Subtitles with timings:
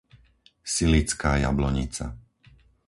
[0.75, 2.05] Silická Jablonica